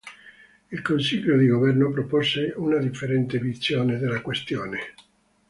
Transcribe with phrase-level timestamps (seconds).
[0.71, 4.79] Il Consiglio di Governo propose una differente visione della questione.